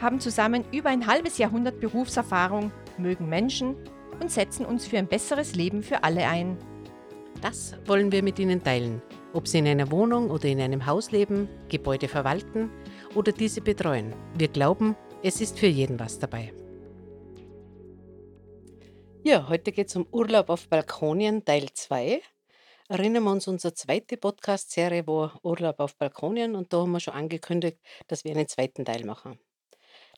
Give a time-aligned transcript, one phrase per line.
[0.00, 3.76] haben zusammen über ein halbes Jahrhundert Berufserfahrung, mögen Menschen
[4.20, 6.56] und setzen uns für ein besseres Leben für alle ein.
[7.42, 11.10] Das wollen wir mit Ihnen teilen, ob Sie in einer Wohnung oder in einem Haus
[11.10, 12.70] leben, Gebäude verwalten
[13.14, 14.14] oder diese betreuen.
[14.36, 16.52] Wir glauben, es ist für jeden was dabei.
[19.22, 22.22] Ja, heute geht es um Urlaub auf Balkonien Teil 2.
[22.88, 27.14] Erinnern wir uns unsere zweite Podcast-Serie war Urlaub auf Balkonien und da haben wir schon
[27.14, 29.40] angekündigt, dass wir einen zweiten Teil machen.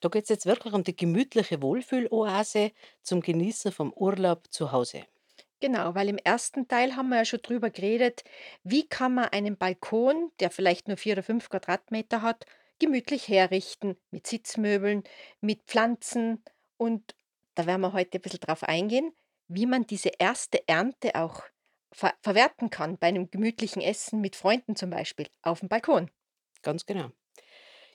[0.01, 5.05] Da geht es jetzt wirklich um die gemütliche Wohlfühloase zum Genießen vom Urlaub zu Hause.
[5.61, 8.23] Genau, weil im ersten Teil haben wir ja schon drüber geredet,
[8.63, 12.47] wie kann man einen Balkon, der vielleicht nur vier oder fünf Quadratmeter hat,
[12.79, 15.03] gemütlich herrichten mit Sitzmöbeln,
[15.41, 16.45] mit Pflanzen
[16.77, 17.17] und
[17.57, 19.13] da werden wir heute ein bisschen drauf eingehen,
[19.49, 21.43] wie man diese erste Ernte auch
[21.93, 26.09] ver verwerten kann bei einem gemütlichen Essen mit Freunden zum Beispiel auf dem Balkon.
[26.63, 27.11] Ganz genau.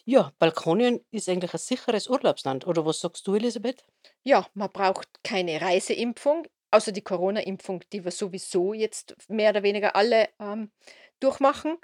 [0.06, 2.68] Ja, Balkonien ist eigentlich ein sicheres Urlaubsland.
[2.68, 3.86] Oder was sagst du, Elisabeth?
[4.24, 9.96] Ja, man braucht keine Reiseimpfung, außer die Corona-Impfung, die wir sowieso jetzt mehr oder weniger
[9.96, 10.72] alle ähm,
[11.20, 11.78] durchmachen.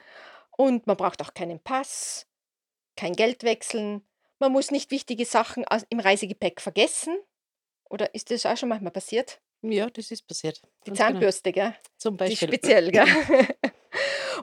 [0.57, 2.27] Und man braucht auch keinen Pass,
[2.97, 4.05] kein Geld wechseln.
[4.39, 7.17] Man muss nicht wichtige Sachen im Reisegepäck vergessen.
[7.89, 9.41] Oder ist das auch schon manchmal passiert?
[9.61, 10.61] Ja, das ist passiert.
[10.85, 11.09] Die Ganz genau.
[11.11, 11.75] Zahnbürste, gell?
[11.97, 12.47] Zum Die Beispiel.
[12.49, 13.05] speziell, gell?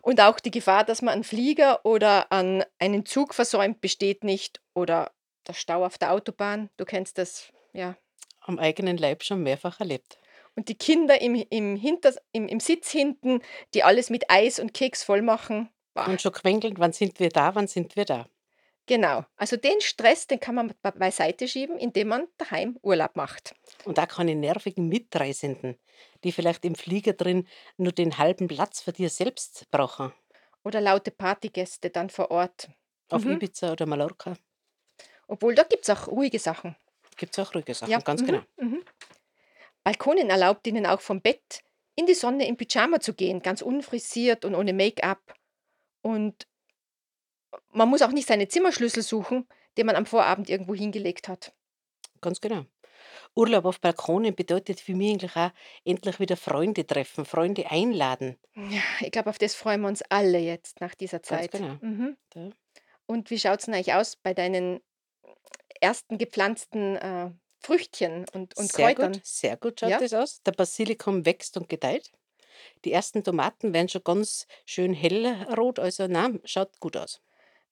[0.03, 4.61] Und auch die Gefahr, dass man einen Flieger oder an einen Zug versäumt, besteht nicht.
[4.75, 5.13] Oder
[5.47, 7.97] der Stau auf der Autobahn, du kennst das, ja.
[8.41, 10.19] Am eigenen Leib schon mehrfach erlebt.
[10.55, 13.43] Und die Kinder im, im, Hinter, im, im Sitz hinten,
[13.75, 15.69] die alles mit Eis und Keks voll machen.
[16.07, 18.27] Und schon quengeln, wann sind wir da, wann sind wir da.
[18.87, 19.25] Genau.
[19.37, 23.55] Also den Stress, den kann man be- beiseite schieben, indem man daheim Urlaub macht.
[23.85, 25.77] Und auch keine nervigen Mitreisenden,
[26.23, 30.13] die vielleicht im Flieger drin nur den halben Platz für dir selbst brauchen.
[30.65, 32.69] Oder laute Partygäste dann vor Ort.
[33.11, 33.33] Auf Mhm.
[33.33, 34.37] Ibiza oder Mallorca
[35.29, 36.77] Obwohl, da gibt es auch ruhige Sachen.
[37.17, 38.43] gibt es auch ruhige Sachen, Ja, ganz mhm, genau.
[38.57, 38.83] mhm.
[39.85, 41.63] Balkonen erlaubt ihnen auch vom Bett
[41.95, 45.35] in die Sonne im Pyjama zu gehen, ganz unfrisiert und ohne Make-up.
[46.03, 46.47] Und
[47.73, 49.47] man muss auch nicht seine Zimmerschlüssel suchen,
[49.77, 51.55] den man am Vorabend irgendwo hingelegt hat.
[52.21, 52.65] Ganz genau.
[53.35, 55.51] Urlaub auf Balkonen bedeutet für mich eigentlich auch
[55.85, 58.39] endlich wieder Freunde treffen, Freunde einladen.
[58.55, 61.51] Ja, ich glaube, auf das freuen wir uns alle jetzt nach dieser Ganz Zeit.
[61.51, 61.79] genau.
[61.81, 62.17] Mhm.
[62.35, 62.51] Ja.
[63.07, 64.81] Und wie schaut es denn eigentlich aus bei deinen
[65.81, 67.31] ersten gepflanzten äh,
[67.61, 69.13] Früchtchen und, und Sehr Kräutern?
[69.15, 69.99] gut, sehr gut schaut Ja?
[69.99, 70.43] das aus.
[70.43, 72.13] Der Basilikum wächst und gedeiht.
[72.85, 77.21] Die ersten Tomaten werden schon ganz schön hellrot, also nein, schaut gut aus.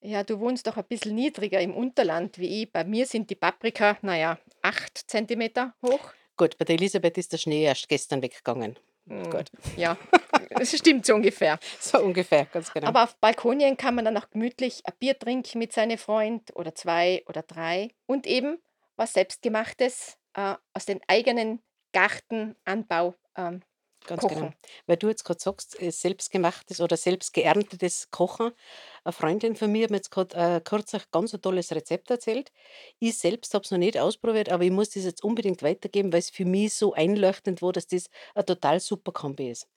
[0.06, 2.70] Ja, du wohnst doch ein bisschen niedriger im Unterland wie ich.
[2.70, 6.12] Bei mir sind die Paprika, naja, acht Zentimeter hoch.
[6.36, 8.76] Gut, bei der Elisabeth ist der Schnee erst gestern weggegangen.
[9.06, 9.96] Mm, Gut, Ja,
[10.50, 11.58] das stimmt so ungefähr.
[11.80, 12.88] so ungefähr, ganz genau.
[12.88, 16.74] Aber auf Balkonien kann man dann auch gemütlich ein Bier trinken mit seinem Freund oder
[16.74, 18.58] zwei oder drei und eben
[18.96, 23.62] was Selbstgemachtes äh, aus dem eigenen Gartenanbau ähm,
[24.06, 24.34] Ganz genau.
[24.34, 24.54] kochen.
[24.86, 28.52] Weil du jetzt gerade sagst, äh, selbstgemachtes oder selbstgeerntetes Kochen.
[29.04, 32.52] Eine Freundin von mir hat mir jetzt gerade äh, kürzlich ganz ein tolles Rezept erzählt.
[32.98, 36.20] Ich selbst habe es noch nicht ausprobiert, aber ich muss das jetzt unbedingt weitergeben, weil
[36.20, 39.68] es für mich so einleuchtend war, dass das ein total super Kombi ist.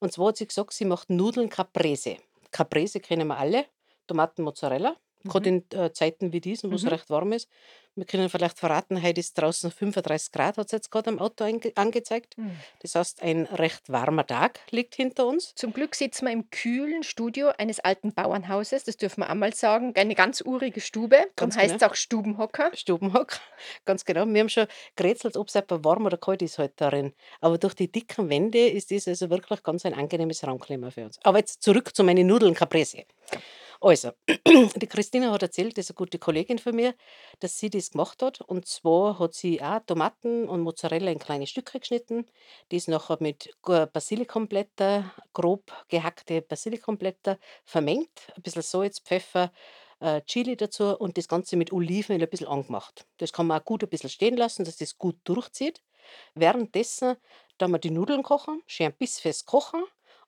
[0.00, 2.16] Und zwar hat sie gesagt, sie macht Nudeln Caprese.
[2.50, 3.66] Caprese kennen wir alle,
[4.06, 4.96] Tomaten Mozzarella.
[5.28, 5.64] Gerade Mhm.
[5.72, 6.88] in äh, Zeiten wie diesen, wo es Mhm.
[6.88, 7.48] recht warm ist.
[7.94, 11.44] Wir können vielleicht verraten, heute ist draußen 35 Grad, hat es jetzt gerade am Auto
[11.74, 12.38] angezeigt.
[12.38, 12.48] Mm.
[12.80, 15.54] Das heißt, ein recht warmer Tag liegt hinter uns.
[15.56, 19.92] Zum Glück sitzen wir im kühlen Studio eines alten Bauernhauses, das dürfen wir einmal sagen.
[19.94, 21.90] Eine ganz urige Stube, darum Ganz heißt es genau.
[21.90, 22.70] auch Stubenhocker.
[22.74, 23.38] Stubenhock,
[23.84, 24.24] ganz genau.
[24.26, 27.12] Wir haben schon gerätselt, ob es etwa warm oder kalt ist heute darin.
[27.42, 31.18] Aber durch die dicken Wände ist das also wirklich ganz ein angenehmes Raumklima für uns.
[31.24, 33.04] Aber jetzt zurück zu meinen Nudeln Caprese.
[33.82, 34.12] Also,
[34.76, 36.94] die Christina hat erzählt, das ist eine gute Kollegin von mir,
[37.40, 38.40] dass sie das gemacht hat.
[38.40, 42.26] Und zwar hat sie auch Tomaten und Mozzarella in kleine Stücke geschnitten,
[42.68, 49.50] das nachher mit Basilikumblätter, grob gehackte Basilikumblätter vermengt, ein bisschen Salz, Pfeffer,
[49.98, 53.04] äh, Chili dazu und das Ganze mit Olivenöl ein bisschen angemacht.
[53.18, 55.82] Das kann man auch gut ein bisschen stehen lassen, dass das gut durchzieht.
[56.34, 57.16] Währenddessen
[57.58, 59.82] dann wir die Nudeln kochen, schön bissfest kochen,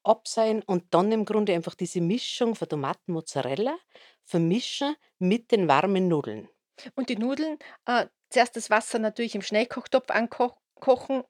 [0.04, 3.78] abseihen und dann im Grunde einfach diese Mischung von Tomaten, Mozzarella
[4.24, 6.48] vermischen mit den warmen Nudeln.
[6.96, 10.63] Und die Nudeln äh, zuerst das Wasser natürlich im Schnellkochtopf ankochen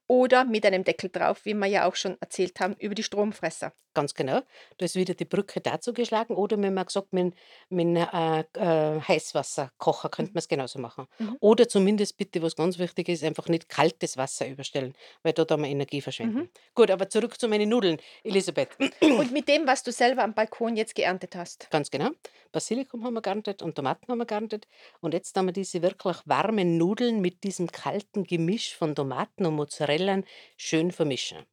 [0.07, 3.73] oder mit einem Deckel drauf, wie wir ja auch schon erzählt haben, über die Stromfresser.
[3.95, 4.41] Ganz genau.
[4.79, 6.35] Da ist wieder die Brücke dazu geschlagen.
[6.35, 7.33] Oder wenn man gesagt, mit,
[7.69, 10.35] mit äh, äh, Heißwasserkocher könnte Mhm.
[10.35, 11.07] man es genauso machen.
[11.21, 11.37] Mhm.
[11.39, 15.63] Oder zumindest bitte, was ganz wichtig ist, einfach nicht kaltes Wasser überstellen, weil dort haben
[15.63, 16.03] wir Energie Mhm.
[16.03, 16.51] verschwenden.
[16.75, 18.71] Gut, aber zurück zu meinen Nudeln, Elisabeth.
[19.01, 21.71] Und mit dem, was du selber am Balkon jetzt geerntet hast.
[21.71, 22.11] Ganz genau.
[22.51, 24.67] Basilikum haben wir geerntet und Tomaten haben wir geerntet.
[25.01, 29.55] Und jetzt haben wir diese wirklich warmen Nudeln mit diesem kalten Gemisch von Tomaten und
[29.55, 30.23] Mozzarella
[30.57, 31.47] schön vermischen.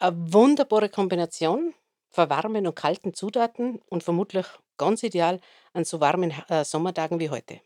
[0.00, 1.74] Eine wunderbare Kombination
[2.10, 4.46] von warmen und kalten Zutaten und vermutlich
[4.76, 5.40] ganz ideal
[5.72, 7.60] an so warmen äh, Sommertagen wie heute.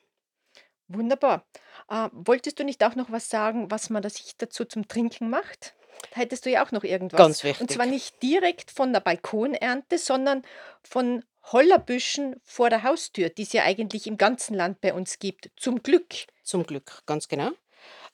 [0.88, 1.44] Wunderbar.
[1.88, 5.30] Äh, wolltest du nicht auch noch was sagen, was man da sich dazu zum Trinken
[5.30, 5.74] macht?
[6.10, 7.18] Da hättest du ja auch noch irgendwas.
[7.18, 7.88] Ganz Und zwar wichtig.
[7.88, 10.42] nicht direkt von der Balkonernte, sondern
[10.82, 15.50] von Hollerbüschen vor der Haustür, die es ja eigentlich im ganzen Land bei uns gibt.
[15.56, 16.14] Zum Glück.
[16.42, 17.50] Zum Glück, ganz genau.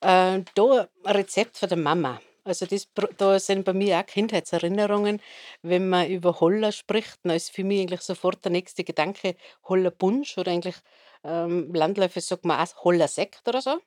[0.02, 2.20] Äh, da ein Rezept von der Mama.
[2.44, 2.88] Also das,
[3.18, 5.20] da sind bei mir auch Kindheitserinnerungen.
[5.62, 10.38] Wenn man über Holler spricht, dann ist für mich eigentlich sofort der nächste Gedanke Hollerpunsch
[10.38, 10.74] oder eigentlich
[11.22, 13.78] ähm, landläufig sagt man auch Hollersekt oder so.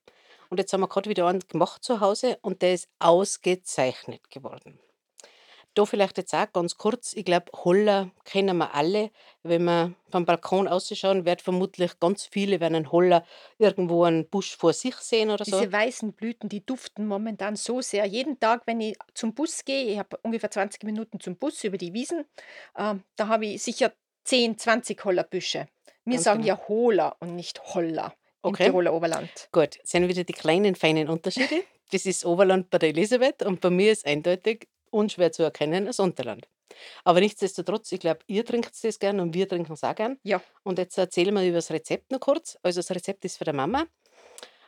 [0.49, 4.79] Und jetzt haben wir gerade wieder einen gemacht zu Hause und der ist ausgezeichnet geworden.
[5.75, 9.11] Da vielleicht jetzt auch ganz kurz, ich glaube, Holler kennen wir alle.
[9.43, 13.25] Wenn wir vom Balkon ausschauen, wird vermutlich ganz viele werden einen Holler
[13.57, 15.59] irgendwo einen Busch vor sich sehen oder so.
[15.59, 18.05] Diese weißen Blüten, die duften momentan so sehr.
[18.05, 21.77] Jeden Tag, wenn ich zum Bus gehe, ich habe ungefähr 20 Minuten zum Bus über
[21.77, 22.23] die Wiesen,
[22.77, 23.91] ähm, da habe ich sicher
[24.23, 25.67] 10, 20 Hollerbüsche.
[26.05, 26.55] Wir Ganz sagen genau.
[26.55, 28.13] ja Holer und nicht Holler
[28.43, 28.65] im Okay.
[28.65, 29.49] Tiroler Oberland.
[29.51, 31.63] Gut, sind wieder die kleinen, feinen Unterschiede.
[31.91, 35.99] Das ist Oberland bei der Elisabeth und bei mir ist eindeutig unschwer zu erkennen das
[35.99, 36.47] Unterland.
[37.03, 40.19] Aber nichtsdestotrotz, ich glaube, ihr trinkt das gern und wir trinken es auch gern.
[40.23, 42.57] Ja, Und jetzt erzählen wir über das Rezept noch kurz.
[42.63, 43.85] Also das Rezept ist von der Mama.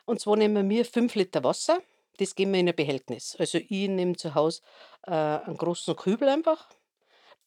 [0.06, 1.81] Und zwar nehmen wir 5 Liter Wasser.
[2.18, 3.35] Das geben wir in ein Behältnis.
[3.38, 4.62] Also ich nehme zu Hause
[5.06, 6.69] äh, einen großen Kübel einfach.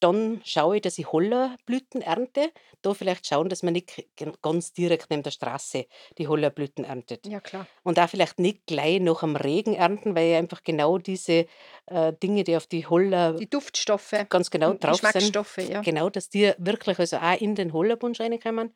[0.00, 2.50] Dann schaue ich, dass ich Hollerblüten ernte.
[2.82, 4.06] Da vielleicht schauen, dass man nicht
[4.42, 5.86] ganz direkt neben der Straße
[6.18, 7.26] die Hollerblüten erntet.
[7.26, 7.66] ja klar.
[7.82, 11.46] Und da vielleicht nicht gleich nach dem Regen ernten, weil ja einfach genau diese
[11.86, 15.82] äh, Dinge, die auf die Holler Die Duftstoffe, ganz genau drauf sind, Geschmacksstoffe, ja.
[15.82, 18.74] genau, dass die wirklich also auch in den Hollerbunsch reinkommen.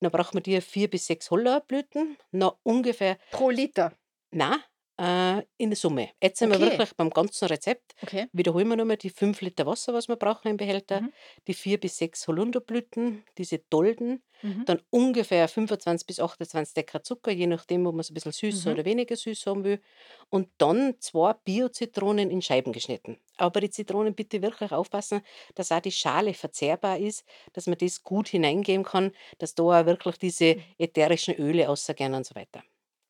[0.00, 3.92] Dann braucht man die vier bis sechs Hollerblüten, noch ungefähr, Pro Liter.
[4.30, 4.58] na
[4.98, 6.10] äh, in der Summe.
[6.22, 6.70] Jetzt sind wir Okay.
[6.70, 7.94] wirklich beim ganzen Rezept.
[8.02, 8.28] Okay.
[8.32, 11.12] Wiederholen wir nochmal die 5 Liter Wasser, was wir brauchen im Behälter, Mhm.
[11.46, 14.64] die vier bis sechs Holunderblüten, diese Dolden, Mhm.
[14.66, 18.70] dann ungefähr 25 bis 28 Decker Zucker, je nachdem, ob man es ein bisschen süßer
[18.70, 18.74] Mhm.
[18.74, 19.80] oder weniger süß haben will.
[20.30, 23.18] Und dann zwei Bio-Zitronen in Scheiben geschnitten.
[23.36, 25.22] Aber bei den Zitronen bitte wirklich aufpassen,
[25.54, 29.86] dass auch die Schale verzehrbar ist, dass man das gut hineingeben kann, dass da auch
[29.86, 30.62] wirklich diese Mhm.
[30.78, 32.62] ätherischen Öle rausgehen und so weiter.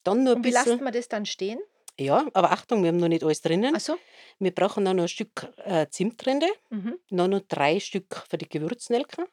[0.04, 1.60] Dann nur ein Und wie bisschen, man das dann stehen?
[1.98, 3.74] Ja, aber Achtung, wir haben noch nicht alles drinnen.
[3.76, 3.96] Ach so.
[4.38, 6.98] Wir brauchen dann noch ein Stück äh, Zimtrinde, Mhm.
[7.10, 9.26] dann noch drei Stück für die Gewürznelken,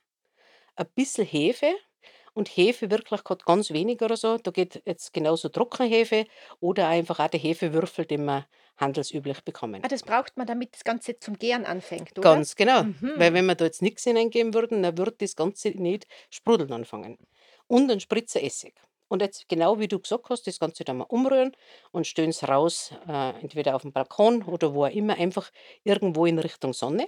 [0.76, 1.74] ein bisschen Hefe
[2.34, 4.38] und Hefe wirklich gerade ganz wenig oder so.
[4.38, 6.26] Da geht jetzt genauso Trockenhefe
[6.60, 8.48] oder einfach auch der Hefewürfel, den wir
[8.78, 9.82] handelsüblich bekommen.
[9.84, 12.22] Ah, das braucht man, damit das Ganze zum Gären anfängt, oder?
[12.22, 12.82] Ganz genau.
[13.16, 13.36] Weil Mhm.
[13.36, 17.18] wenn wir da jetzt nichts hineingeben würden, dann würde das Ganze nicht sprudeln anfangen.
[17.68, 18.74] Und ein Spritzer Essig.
[19.08, 21.56] Und jetzt genau wie du gesagt hast, das Ganze dann mal umrühren
[21.92, 25.52] und stellen es raus, äh, entweder auf dem Balkon oder wo auch immer, einfach
[25.84, 27.08] irgendwo in Richtung Sonne.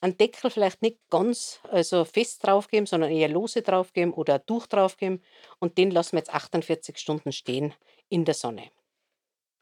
[0.00, 4.66] Einen Deckel vielleicht nicht ganz also fest draufgeben, sondern eher lose draufgeben oder ein Tuch
[4.66, 5.22] draufgeben.
[5.60, 7.72] Und den lassen wir jetzt 48 Stunden stehen
[8.08, 8.70] in der Sonne.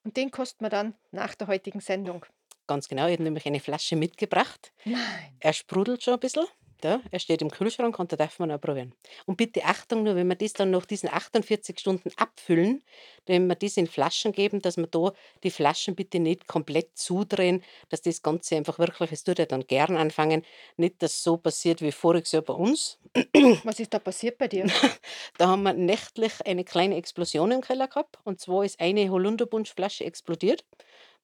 [0.02, 2.24] Und den kostet man dann nach der heutigen Sendung.
[2.66, 4.72] Ganz genau, ich habe nämlich eine Flasche mitgebracht.
[4.84, 5.36] Nein.
[5.40, 6.46] Er sprudelt schon ein bisschen.
[6.82, 8.94] Ja, er steht im Kühlschrank und da darf man auch probieren.
[9.26, 12.82] Und bitte Achtung, nur wenn wir das dann nach diesen 48 Stunden abfüllen,
[13.26, 17.62] wenn wir das in Flaschen geben, dass wir da die Flaschen bitte nicht komplett zudrehen,
[17.88, 20.42] dass das Ganze einfach wirklich, es tut ja dann gern anfangen,
[20.76, 22.98] nicht, dass so passiert wie voriges Jahr bei uns.
[23.64, 24.66] Was ist da passiert bei dir?
[25.38, 28.18] Da haben wir nächtlich eine kleine Explosion im Keller gehabt.
[28.24, 30.64] Und zwar ist eine Holunderbunschflasche explodiert.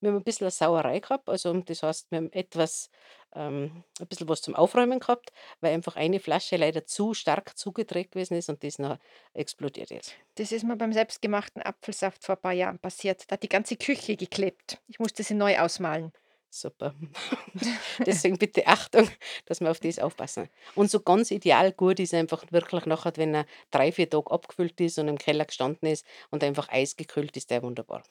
[0.01, 1.29] Wir haben ein bisschen eine Sauerei gehabt.
[1.29, 2.91] Also das heißt, wir haben etwas,
[3.35, 8.13] ähm, ein bisschen was zum Aufräumen gehabt, weil einfach eine Flasche leider zu stark zugedreht
[8.13, 8.99] gewesen ist und das noch
[9.35, 10.15] explodiert ist.
[10.37, 13.25] Das ist mir beim selbstgemachten Apfelsaft vor ein paar Jahren passiert.
[13.29, 14.79] Da hat die ganze Küche geklebt.
[14.89, 16.13] Ich musste sie neu ausmalen.
[16.51, 16.95] Super.
[18.07, 19.09] Deswegen bitte Achtung,
[19.47, 20.49] dass wir auf das aufpassen.
[20.75, 24.81] Und so ganz ideal gut ist einfach wirklich nachher, wenn er drei, vier Tage abgefüllt
[24.81, 28.03] ist und im Keller gestanden ist und einfach eisgekühlt ist, der wunderbar.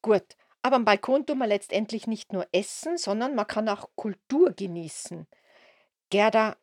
[0.00, 0.24] Gut.
[0.64, 5.26] Aber am Balkon tun wir letztendlich nicht nur essen, sondern man kann auch Kultur genießen.
[6.10, 6.56] Gerda,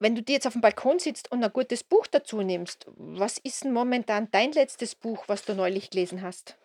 [0.00, 3.38] wenn du dir jetzt auf dem Balkon sitzt und ein gutes Buch dazu nimmst, was
[3.38, 6.58] ist 'n momentan dein letztes Buch, was du neulich gelesen hast?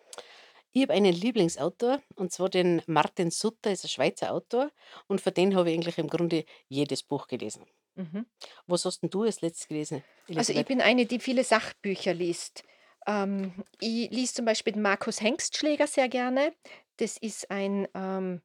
[0.72, 4.70] Ich habe einen Lieblingsautor und zwar den Martin Sutter, ist ein Schweizer Autor
[5.06, 7.64] und von dem habe ich eigentlich im Grunde jedes Buch gelesen.
[7.96, 8.28] Mhm.
[8.68, 10.04] Was hast 'n du als Letztes gelesen,
[10.34, 10.66] Also, ich Elisabeth?
[10.66, 12.64] bin eine, die viele Sachbücher liest.
[13.08, 16.54] Ähm, ich lese zum Beispiel den Markus Hengstschläger sehr gerne.
[16.98, 18.42] Das ist ein, ähm,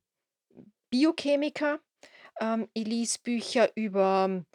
[0.90, 1.80] Biochemiker.
[2.42, 4.46] Ähm, ich lese Bücher über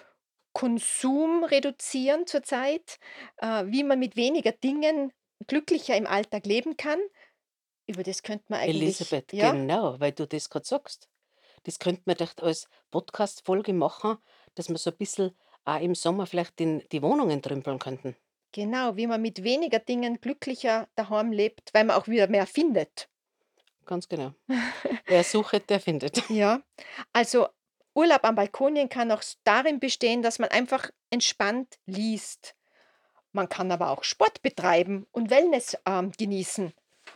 [0.55, 2.99] Konsum reduzieren zurzeit,
[3.39, 5.13] äh, wie man mit weniger Dingen
[5.47, 7.01] glücklicher im Alltag leben kann.
[7.87, 9.53] Über das könnte man eigentlich Elisabeth, ja?
[9.53, 11.09] genau, weil du das grad sagst.
[11.65, 14.19] Das könnte man doch als Podcast-Folge machen,
[14.57, 18.17] dass wir so 'n bisschen auch im Sommer vielleicht den die Wohnungen entrümpeln könnten.
[18.53, 23.09] Genau, wie man mit weniger Dingen glücklicher daheim lebt, weil man auch wieder mehr findet.
[23.85, 24.35] Ganz genau.
[25.07, 26.29] Wer sucht, der findet.
[26.31, 26.63] Ja,
[27.13, 27.49] also
[27.95, 32.55] Urlaub am Balkonien kann auch darin bestehen, dass man einfach entspannt liest.
[33.33, 36.73] Man kann aber auch Sport betreiben und Wellness, ähm, genießen.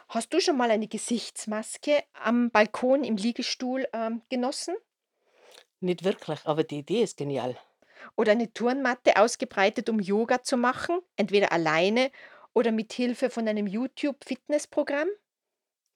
[0.09, 4.75] Hast du schon mal eine Gesichtsmaske am Balkon im Liegestuhl, ähm, genossen?
[5.81, 7.57] Nicht wirklich, aber die Idee ist genial.
[8.17, 12.11] Oder eine Turnmatte ausgebreitet, um Yoga zu machen, entweder alleine
[12.55, 15.09] oder mit Hilfe von einem YouTube-Fitnessprogramm?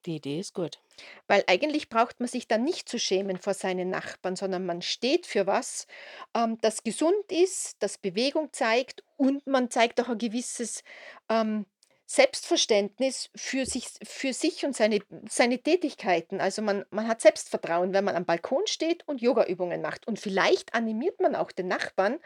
[0.06, 0.78] Die Idee ist gut.
[1.26, 5.26] Weil eigentlich braucht man sich dann nicht zu schämen vor seinen Nachbarn, sondern man steht
[5.26, 5.86] für was,
[6.34, 10.84] ähm, das gesund ist, das Bewegung zeigt und man zeigt auch ein gewisses,
[11.28, 11.66] ähm,
[12.06, 16.40] Selbstverständnis für sich für sich und seine seine Tätigkeiten.
[16.40, 20.06] Also, man man hat Selbstvertrauen, wenn man am Balkon steht und Yogaübungen macht.
[20.06, 22.18] Und vielleicht animiert man auch den Nachbarn,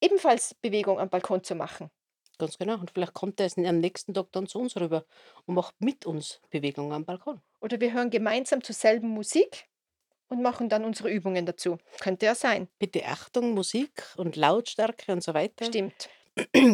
[0.00, 1.90] ebenfalls Bewegung am Balkon zu machen.
[2.38, 2.74] Ganz genau.
[2.74, 5.04] Und vielleicht kommt er am nächsten Tag dann zu uns rüber
[5.46, 7.40] und macht mit uns Bewegung am Balkon.
[7.60, 9.68] Oder wir hören gemeinsam zur selben Musik
[10.28, 11.78] und machen dann unsere Übungen dazu.
[12.00, 12.68] Könnte ja sein.
[12.78, 15.66] Bitte Achtung, Musik und Lautstärke und so weiter.
[15.66, 16.08] Stimmt.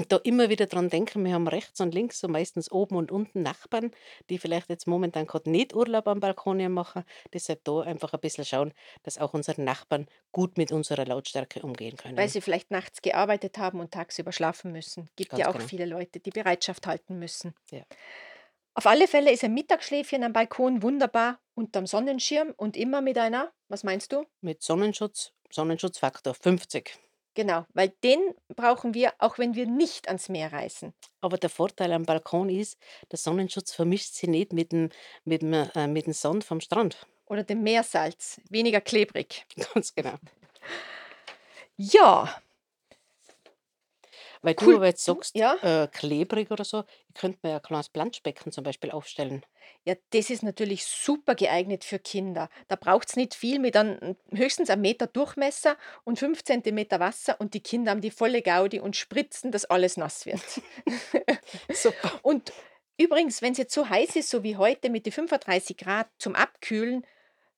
[0.09, 3.43] Da immer wieder dran denken, wir haben rechts und links, so meistens oben und unten
[3.43, 3.91] Nachbarn,
[4.31, 7.05] die vielleicht jetzt momentan grad nicht Urlaub am Balkonien machen.
[7.33, 8.73] Deshalb da einfach ein bisschen schauen,
[9.03, 12.29] dass auch unsere Nachbarn gut mit unserer Lautstärke umgehen Weil können.
[12.29, 15.11] sie vielleicht nachts gearbeitet haben und tagsüber schlafen müssen.
[15.17, 15.67] Gibt Ganz ja auch genau.
[15.67, 17.55] viele Leute, die Bereitschaft halten müssen.
[17.71, 17.83] Ja.
[18.75, 23.53] Auf alle Fälle ist ein Mittagsschläfchen am Balkon wunderbar unterm Sonnenschirm und immer mit einer
[23.69, 24.25] was meinst du?
[24.41, 26.99] Mit Sonnenschutz Sonnenschutzfaktor 50.
[27.39, 28.19] Genau, weil den
[28.57, 30.93] brauchen wir, auch wenn wir nicht ans Meer reisen.
[31.21, 32.77] Aber der Vorteil am Balkon ist,
[33.13, 34.89] der Sonnenschutz vermischt sich nicht mit dem
[35.25, 37.07] mit dem, äh mit dem Sand vom Strand.
[37.27, 39.47] Oder dem Meersalz, weniger klebrig.
[39.73, 40.15] Ganz genau.
[41.77, 42.29] Ja,
[44.43, 45.57] Weil du aber jetzt sagst, ja?
[45.63, 49.45] äh, klebrig oder so, könnte mir ja 'n kleines Planschbecken zum Beispiel aufstellen.
[49.87, 52.49] Ja, das ist natürlich super geeignet für Kinder.
[52.69, 57.55] Da braucht's nicht viel mit einem höchstens 1 Meter Durchmesser und 5 Zentimeter Wasser und
[57.55, 60.43] die Kinder haben die volle Gaudi und spritzen, dass alles nass wird.
[61.73, 62.13] Super.
[62.23, 62.53] Und
[62.99, 67.07] übrigens, wenn's jetzt so heiß ist, so wie heute mit die 35 Grad zum Abkühlen,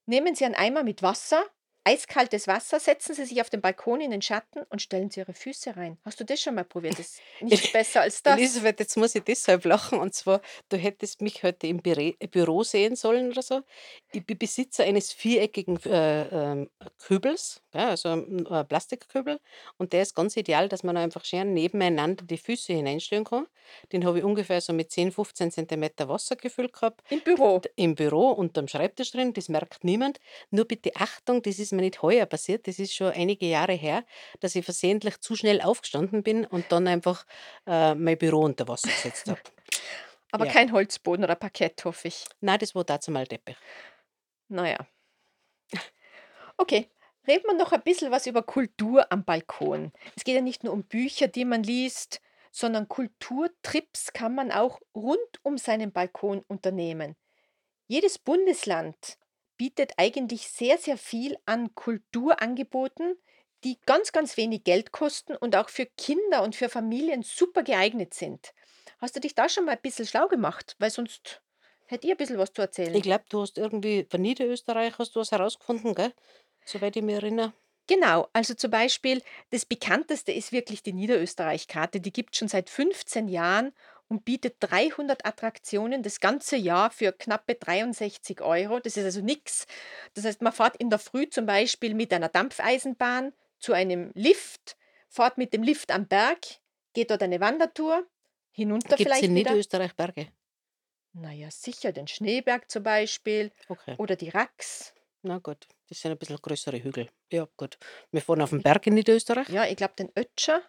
[0.07, 1.45] nehmen Sie einen Eimer mit Wasser,
[1.91, 5.35] eiskaltes Wasser, setzen Sie sich auf den Balkon in den Schatten und stellen Sie Ihre
[5.35, 5.99] Füße rein.
[6.05, 6.99] Hast du das schon mal probiert?
[6.99, 8.35] Das ist nicht besser als das.
[8.37, 12.63] Elisabeth, jetzt muss ich deshalb lachen und zwar, du hättest mich heute im Bere Büro
[12.63, 13.63] sehen sollen oder so.
[14.13, 19.41] Ich bin Besitzer eines viereckigen äh, ähm, Kübels, ja, also 'n äh, Plastikkübel
[19.79, 23.47] und der ist ganz ideal, dass man einfach schön nebeneinander die Füße hineinstellen kann.
[23.93, 27.03] Den habe ich ungefähr so mit 10, 15 Zentimeter Wasser gefüllt gehabt.
[27.09, 27.61] Im Büro.
[27.77, 30.19] Im Büro unterm Schreibtisch drin, das merkt niemand.
[30.51, 34.05] Nur bitte Achtung, das ist mir nicht heuer passiert, das ist schon einige Jahre her,
[34.41, 37.27] dass ich versehentlich zu schnell aufgestanden bin und dann einfach,
[37.67, 39.41] äh, mein Büro unter Wasser gesetzt habe.
[40.33, 40.53] Aber Ja.
[40.53, 42.25] kein Holzboden oder Parkett, hoffe ich.
[42.41, 43.57] Nein, das war dazumal Teppich.
[44.49, 44.79] Na ja.
[46.57, 46.89] Okay,
[47.27, 49.93] reden wir noch ein bisschen was über Kultur am Balkon.
[50.17, 52.21] Es geht ja nicht nur um Bücher, die man liest,
[52.53, 57.17] sondern Kulturtrips kann man auch rund um seinen Balkon unternehmen.
[57.87, 59.19] Jedes Bundesland
[59.61, 63.19] bietet eigentlich sehr, sehr viel an Kulturangeboten,
[63.63, 68.15] die ganz, ganz wenig Geld kosten und auch für Kinder und für Familien super geeignet
[68.15, 68.55] sind.
[69.01, 70.77] Hast du dich da schon mal ein bisschen schlau gemacht?
[70.79, 71.43] Weil sonst
[71.85, 72.63] hätte ich ein bisschen was zu
[72.93, 73.03] Ich erzählen.
[73.03, 76.15] glaube, du hast irgendwie von Niederösterreich hast du was herausgefunden, gell?
[76.65, 77.53] Soweit ich mich erinnere.
[77.87, 82.01] Genau, also zum Beispiel das bekannteste ist wirklich die Niederösterreich-Karte.
[82.01, 83.73] Die gibt's schon seit 15 Jahren
[84.11, 88.81] und bietet 300 Attraktionen das ganze Jahr für knappe 63 Euro.
[88.81, 89.67] Das ist also nix.
[90.15, 94.77] Das heißt, man fährt in der Früh zum Beispiel mit einer Dampfeisenbahn zu einem Lift,
[95.09, 96.41] fährt mit dem Lift am Berg,
[96.93, 98.07] geht dort eine Wandertour,
[98.51, 99.53] hinunter Gibt's vielleicht in wieder.
[99.53, 100.33] Niederösterreich Berge?
[101.13, 103.97] Na ja, sicher, den Schneeberg zum Beispiel Okay.
[103.97, 104.95] oder die Rax.
[105.23, 105.67] Na gut.
[105.89, 107.09] Das sind ein bisschen größere Hügel.
[107.33, 107.79] Ja, gut.
[108.13, 109.49] Wir fahren auf 'n Berg in Niederösterreich.
[109.49, 110.63] Ja, ich glaube den Ötscher.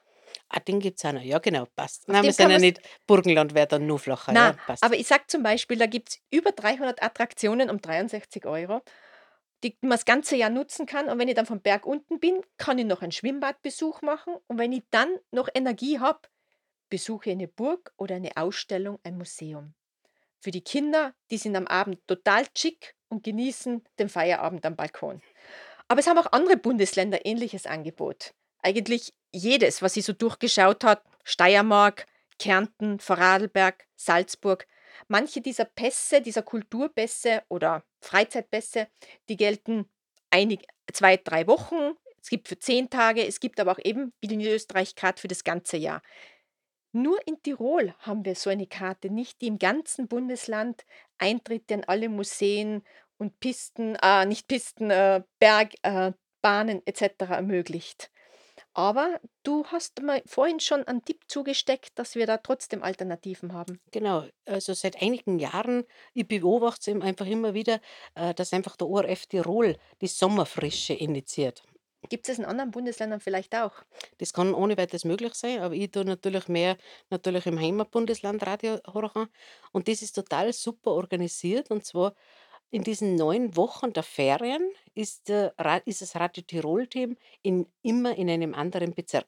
[0.54, 1.22] Ah, den gibt's auch noch.
[1.22, 2.10] Ja, genau, passt.
[2.10, 4.34] Nein, wir sind ja nicht Burgenland wäre dann nur flacher.
[4.34, 4.84] Ja, Na, passt.
[4.84, 8.82] aber ich sage zum Beispiel, da gibt's über 300 Attraktionen um 63 €,
[9.64, 11.08] die man das ganze Jahr nutzen kann.
[11.08, 14.36] Und wenn ich dann vom Berg unten bin, kann ich noch einen Schwimmbadbesuch machen.
[14.48, 16.20] Und wenn ich dann noch Energie habe,
[16.90, 19.74] besuche ich eine Burg oder eine Ausstellung, ein Museum.
[20.42, 25.22] Für die Kinder, die sind am Abend total chic und genießen den Feierabend am Balkon.
[25.88, 28.34] Aber es haben auch andere Bundesländer ähnliches Angebot.
[28.62, 32.06] Eigentlich jedes, was ich so durchgeschaut habe, Steiermark,
[32.40, 34.68] Kärnten, Vorarlberg, Salzburg.
[35.08, 38.88] Manche dieser Pässe, dieser Kulturpässe oder Freizeitpässe,
[39.30, 39.90] die gelten
[40.32, 41.94] einig 2, 3 Wochen.
[42.22, 45.28] Es gibt für 10 Tage, es gibt aber auch eben, wie in Österreich grad für
[45.28, 46.02] das ganze Jahr.
[46.94, 50.86] Nur in Tirol haben wir so eine Karte nicht, die im ganzen Bundesland
[51.18, 52.84] Eintritte an alle Museen
[53.18, 58.12] und Pisten äh, nicht Pisten, äh, Berg äh, Bahnen et cetera ermöglicht.
[58.74, 63.82] Aber du hast mir vorhin schon einen Tipp zugesteckt, dass wir da trotzdem Alternativen haben.
[63.92, 67.82] Genau, also seit einigen Jahren, ich beobachte es eben einfach immer wieder,
[68.16, 71.64] äh, dass einfach der ORF Tirol die Sommerfrische initiiert.
[72.10, 73.74] Gibt es in anderen Bundesländern vielleicht auch?
[74.18, 76.78] Das kann ohne Weiteres möglich sein, aber ich tue natürlich mehr
[77.12, 79.28] natürlich im Heimatbundesland Radio hören
[79.72, 82.16] und das ist total super organisiert und zwar
[82.72, 88.30] in diesen 9 Wochen der Ferien ist Ra ist das Radio Tirol-Team in immer in
[88.30, 89.28] einem anderen Bezirk.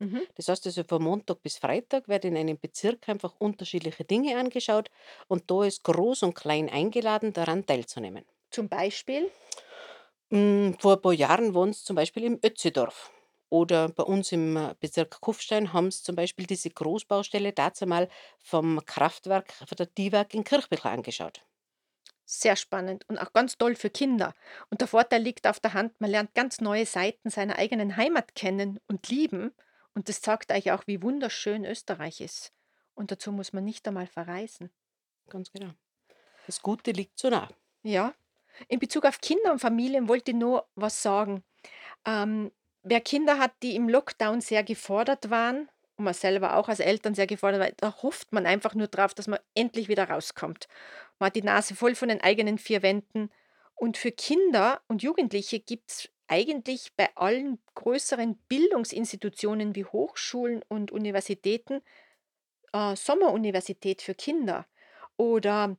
[0.00, 0.22] Mhm.
[0.34, 4.90] Das heißt also, von Montag bis Freitag werden in einem Bezirk einfach unterschiedliche Dinge angeschaut
[5.26, 8.24] und da ist groß und klein eingeladen, daran teilzunehmen.
[8.50, 9.30] Zum Beispiel?
[10.30, 13.10] Hm, vor ein paar Jahren waren's zum Beispiel im Ötzidorf
[13.50, 18.80] oder bei uns im, äh, Bezirk Kufstein haben sie zum Beispiel diese Großbaustelle dazumal vom
[18.84, 21.42] Kraftwerk von der DIWAG in Kirchbichl angeschaut.
[22.30, 24.34] Sehr spannend und auch ganz toll für Kinder.
[24.68, 28.34] Und der Vorteil liegt auf der Hand, man lernt ganz neue Seiten seiner eigenen Heimat
[28.34, 29.54] kennen und lieben.
[29.94, 32.52] Und das zeigt euch auch, wie wunderschön Österreich ist.
[32.94, 34.68] Und dazu muss man nicht einmal verreisen.
[35.30, 35.70] Ganz genau.
[36.46, 37.48] Das Gute liegt so nah.
[37.82, 38.12] Ja.
[38.68, 41.42] In Bezug auf Kinder und Familien wollte ich nur was sagen.
[42.04, 46.80] Ähm, wer Kinder hat, die im Lockdown sehr gefordert waren und man selber auch als
[46.80, 50.68] Eltern sehr gefordert war, da hofft man einfach nur drauf, dass man endlich wieder rauskommt.
[51.18, 53.30] Man hat die Nase voll von den eigenen 4 Wänden.
[53.74, 61.80] Und für Kinder und Jugendliche gibt's eigentlich bei allen größeren Bildungsinstitutionen wie Hochschulen und Universitäten,
[62.72, 64.66] äh, Sommeruniversität für Kinder
[65.16, 65.76] oder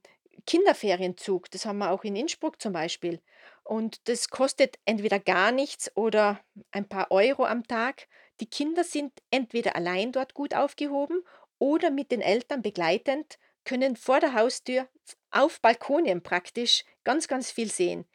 [0.47, 1.51] Kinderferienzug.
[1.51, 3.21] Das haben wir auch in Innsbruck zum Beispiel.
[3.63, 6.39] Und das kostet entweder gar nichts oder
[6.71, 8.07] ein paar Euro am Tag.
[8.39, 11.21] Die Kinder sind entweder allein dort gut aufgehoben
[11.59, 14.87] oder mit den Eltern begleitend, können vor der Haustür
[15.31, 18.05] auf Balkonien praktisch ganz, ganz viel sehen.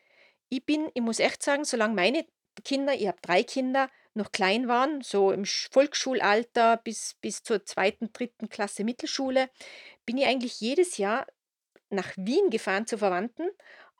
[0.48, 2.26] Ich bin ich muss echt sagen, solange meine
[2.64, 7.64] Kinder ich habe 3 Kinder, noch klein waren, so im Sch Volksschulalter bis bis zur
[7.66, 9.50] zweiten, dritten Klasse Mittelschule,
[10.06, 11.26] bin ich eigentlich jedes Jahr
[11.90, 13.48] nach Wien gefahren zu Verwandten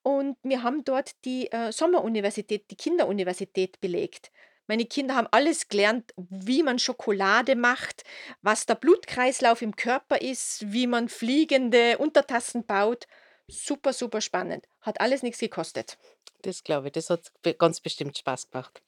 [0.03, 4.31] und wir haben dort die, äh, Sommeruniversität, die Kinderuniversität belegt.
[4.67, 8.03] Meine Kinder haben alles gelernt, wie man Schokolade macht,
[8.41, 13.07] was der Blutkreislauf im Körper ist, wie man fliegende Untertassen baut.
[13.47, 14.67] Super, super spannend.
[14.81, 15.99] Hat alles nichts gekostet.
[16.45, 18.83] Das glaube ich, das hat ganz bestimmt Spaß gemacht.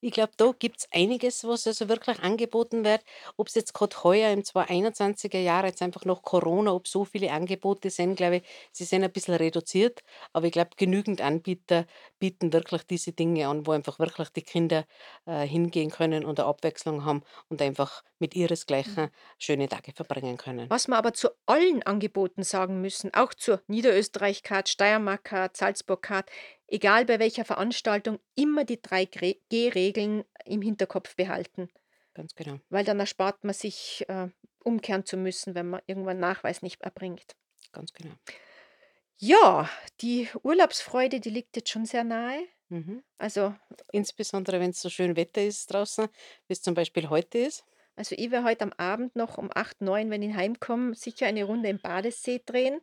[0.00, 3.02] Ich glaube, da gibt's einiges, was also wirklich angeboten wird.
[3.36, 7.32] Ob es jetzt gerade heuer im 2021er Jahr jetzt einfach nach Corona, ob so viele
[7.32, 11.86] Angebote sind, glaube ich, sie sind ein bisschen reduziert, aber ich glaube, genügend Anbieter
[12.20, 14.84] bieten wirklich diese Dinge an, wo einfach wirklich die Kinder,
[15.26, 20.70] äh, hingehen können und 'ne Abwechslung haben und einfach mit ihresgleichen schöne Tage verbringen können.
[20.70, 26.30] Was wir aber zu allen Angeboten sagen müssen, auch zur Niederösterreich-Card, Steiermark-Card, Salzburg-Card,
[26.72, 31.70] egal bei welcher Veranstaltung, immer die 3 Gre G-Regeln im Hinterkopf behalten.
[32.14, 32.60] Ganz genau.
[32.70, 34.28] Weil dann erspart man sich, äh,
[34.64, 37.36] umkehren zu müssen, wenn man irgendwann Nachweis nicht erbringt.
[37.72, 38.14] Ganz genau.
[39.18, 42.46] Ja, die Urlaubsfreude, die liegt jetzt schon sehr nahe.
[42.68, 43.04] Mhm.
[43.18, 43.54] Also
[43.92, 46.08] Insbesondere wenn's so schön Wetter ist draußen,
[46.48, 47.64] wie's zum Beispiel heute ist.
[47.96, 51.44] also ich werde heute am Abend noch um 8, 9, wenn ich heimkomme, sicher eine
[51.44, 52.80] Runde im Badesee drehen,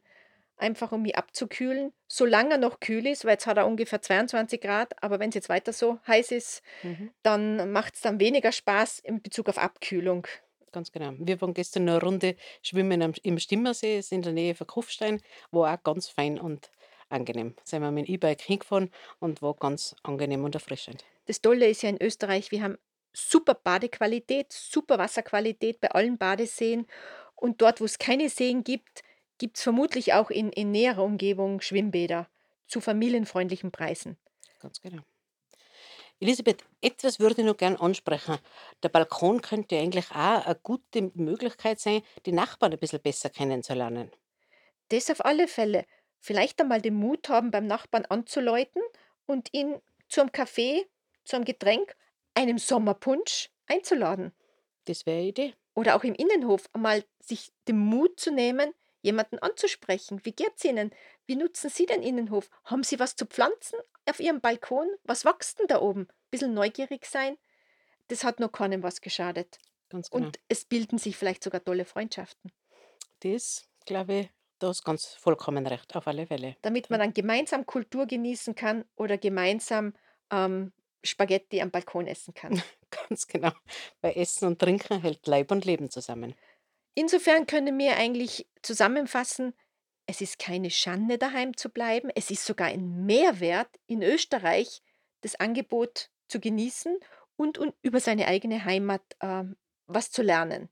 [0.59, 4.61] einfach um mich abzukühlen, solange er noch kühl ist, weil jetzt hat er ungefähr 22
[4.61, 4.93] Grad.
[5.03, 7.11] aber wenn's jetzt weiter so heiß ist, Mhm.
[7.23, 10.27] dann macht's dann weniger Spaß in Bezug auf Abkühlung.
[10.71, 11.13] Ganz genau.
[11.17, 15.21] Wir waren gestern noch 'ne Runde schwimmen im Stimmersee, ist in der Nähe von Kufstein,
[15.51, 16.69] war auch ganz fein und
[17.09, 17.55] angenehm.
[17.63, 21.03] Sind wir mit dem E-Bike hingefahren und war ganz angenehm und erfrischend.
[21.25, 22.77] Das Tolle ist ja in Österreich, wir haben
[23.13, 26.85] super Badequalität, super Wasserqualität bei allen Badeseen
[27.35, 29.01] und dort, wo es keine Seen gibt,
[29.39, 32.29] gibt's vermutlich auch in in näherer Umgebung Schwimmbäder
[32.67, 34.17] zu familienfreundlichen Preisen.
[34.59, 35.01] Ganz genau.
[36.21, 38.37] Elisabeth, etwas würde ich noch gern ansprechen.
[38.83, 44.11] Der Balkon könnte eigentlich auch eine gute Möglichkeit sein, die Nachbarn ein bisschen besser kennenzulernen.
[44.89, 45.85] Das auf alle Fälle.
[46.19, 48.81] Vielleicht einmal den Mut haben, beim Nachbarn anzuläuten
[49.25, 50.85] und ihn zum Kaffee,
[51.23, 51.95] zum Getränk,
[52.33, 54.33] einem Sommerpunsch einzuladen.
[54.85, 55.53] Das wäre eine Idee.
[55.73, 60.21] Oder auch im Innenhof einmal sich den Mut zu nehmen, jemanden anzusprechen.
[60.23, 60.91] Wie geht's Ihnen?
[61.25, 62.49] Wie nutzen Sie den Innenhof?
[62.65, 64.87] Haben Sie was zu pflanzen auf Ihrem Balkon?
[65.03, 66.07] Was wächst denn da oben?
[66.31, 67.37] Bisschen neugierig sein.
[68.07, 69.57] Das hat noch keinem was geschadet.
[69.89, 70.25] Ganz genau.
[70.27, 72.51] Und es bilden sich vielleicht sogar tolle Freundschaften,
[73.21, 76.57] Das, glaube ich, da hast ganz vollkommen recht, auf alle Fälle.
[76.61, 79.93] damit man dann gemeinsam Kultur genießen kann oder gemeinsam
[80.31, 82.61] ähm, Spaghetti am Balkon essen kann.
[82.91, 83.51] Ganz genau.
[84.01, 86.35] Bei Essen und Trinken hält Leib und Leben zusammen.
[86.99, 89.53] Insofern können wir eigentlich zusammenfassen,
[90.05, 92.09] es ist keine Schande, daheim zu bleiben.
[92.13, 94.81] Es ist sogar ein Mehrwert, in Österreich
[95.21, 96.99] das Angebot zu genießen
[97.37, 99.55] und, und über seine eigene Heimat ähm,
[99.87, 100.67] was zu lernen.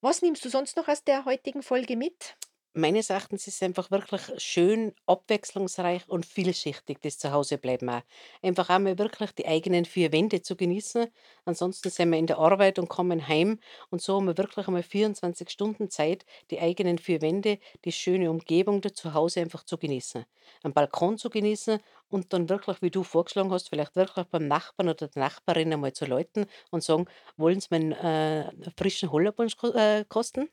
[0.00, 2.36] Was nimmst du sonst noch aus der heutigen Folge mit?
[2.80, 8.02] Meines Erachtens ist es einfach wirklich schön, abwechslungsreich und vielschichtig, das Zuhausebleiben auch.
[8.40, 11.06] Einfach einmal wirklich die eigenen 4 Wände zu genießen.
[11.44, 13.58] Ansonsten sind wir in der Arbeit und kommen heim
[13.90, 18.30] und so haben wir wirklich einmal 24 Stunden Zeit, die eigenen 4 Wände, die schöne
[18.30, 20.24] Umgebung da zu Hause einfach zu genießen.
[20.62, 24.88] Am Balkon zu genießen und dann wirklich, wie du vorgeschlagen hast, vielleicht wirklich beim Nachbarn
[24.88, 30.04] oder der Nachbarin einmal zu läuten und sagen: „Wollen Sie meinen, äh, frischen Hollerpunsch äh,
[30.08, 30.48] kosten?“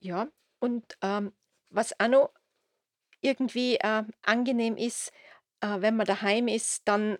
[0.00, 0.28] Ja,
[0.60, 1.32] und ähm,
[1.70, 2.30] was auch noch
[3.20, 5.12] irgendwie äh, angenehm ist,
[5.60, 7.18] äh, wenn man daheim ist, dann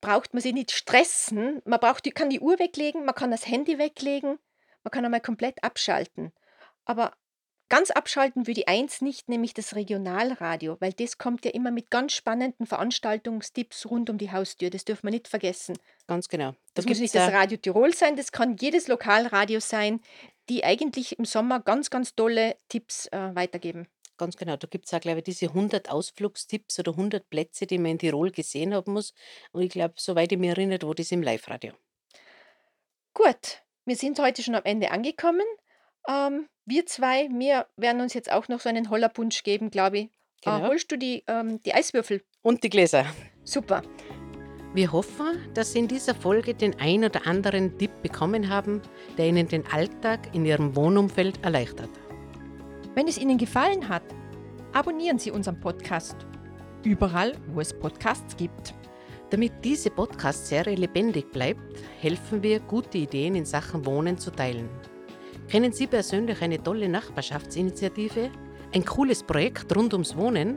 [0.00, 1.62] braucht man sich nicht stressen.
[1.64, 4.38] Man braucht kann die Uhr weglegen, man kann das Handy weglegen,
[4.82, 6.32] man kann einmal komplett abschalten.
[6.84, 7.12] Aber
[7.72, 11.88] ganz abschalten würde ich eins nicht, nämlich das Regionalradio, weil das kommt ja immer mit
[11.88, 14.68] ganz spannenden Veranstaltungstipps rund um die Haustür.
[14.68, 15.78] Das dürfen wir nicht vergessen.
[16.06, 16.50] Ganz genau.
[16.50, 20.02] Da Das muss nicht das Radio Tirol sein, das kann jedes Lokalradio sein,
[20.50, 23.88] die eigentlich im Sommer ganz, ganz tolle Tipps äh, weitergeben.
[24.18, 24.56] Ganz genau.
[24.56, 27.98] Da gibt es auch, glaube ich, diese 100 Ausflugstipps oder 100 Plätze, die man in
[27.98, 29.14] Tirol gesehen haben muss.
[29.52, 31.72] Und ich glaube, soweit ich mich erinnere, war das im Live-Radio.
[33.14, 35.46] Gut, wir sind heute schon am Ende angekommen.
[36.08, 40.04] Ähm, wir zwei, wir werden uns jetzt auch noch so einen Hollerpunsch geben, glaube ich.
[40.04, 40.10] Äh,
[40.44, 40.66] Genau.
[40.68, 42.22] holst du die, ähm, die Eiswürfel?
[42.42, 43.04] Und die Gläser.
[43.44, 43.82] Super.
[44.74, 48.80] Wir hoffen, dass Sie in dieser Folge den ein oder anderen Tipp bekommen haben,
[49.18, 51.90] der Ihnen den Alltag in Ihrem Wohnumfeld erleichtert.
[52.94, 54.02] Wenn es Ihnen gefallen hat,
[54.72, 56.16] abonnieren Sie unseren Podcast.
[56.84, 58.74] Überall, wo es Podcasts gibt.
[59.30, 61.60] Damit diese Podcast-Serie lebendig bleibt,
[62.00, 64.68] helfen wir, gute Ideen in Sachen Wohnen zu teilen.
[65.52, 68.30] Kennen Sie persönlich eine tolle Nachbarschaftsinitiative?
[68.74, 70.56] Ein cooles Projekt rund ums Wohnen?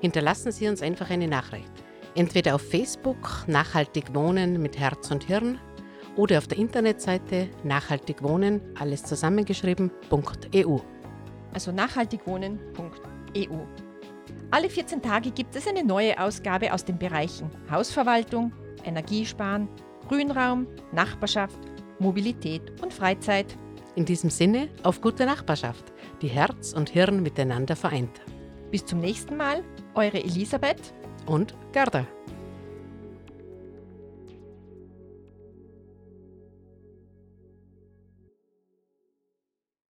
[0.00, 1.72] Hinterlassen Sie uns einfach eine Nachricht.
[2.14, 5.58] Entweder auf Facebook Nachhaltig Wohnen mit Herz und Hirn
[6.14, 10.78] oder auf der Internetseite nachhaltig wohnen, alles zusammengeschrieben.eu.
[11.52, 13.58] also nachhaltigwohnen.eu.
[14.52, 18.52] Alle 14 Tage gibt es eine neue Ausgabe aus den Bereichen Hausverwaltung,
[18.84, 19.68] Energiesparen,
[20.06, 21.58] Grünraum, Nachbarschaft,
[21.98, 23.58] Mobilität und Freizeit.
[23.96, 28.20] In diesem Sinne auf gute Nachbarschaft, die Herz und Hirn miteinander vereint.
[28.70, 30.92] Bis zum nächsten Mal, eure Elisabeth.
[31.26, 32.06] Und Gerda.